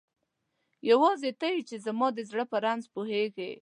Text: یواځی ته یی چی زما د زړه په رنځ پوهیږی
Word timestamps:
یواځی 0.89 1.31
ته 1.39 1.47
یی 1.53 1.61
چی 1.69 1.75
زما 1.85 2.07
د 2.13 2.19
زړه 2.29 2.43
په 2.51 2.57
رنځ 2.65 2.83
پوهیږی 2.93 3.51